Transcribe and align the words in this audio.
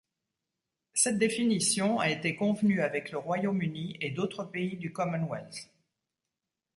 Cette 0.95 1.19
définition 1.19 1.99
a 1.99 2.09
été 2.09 2.35
convenue 2.35 2.81
avec 2.81 3.11
le 3.11 3.19
Royaume-Uni 3.19 3.97
et 4.01 4.09
d'autres 4.09 4.43
pays 4.45 4.75
du 4.75 4.91
Commonwealth. 4.91 5.69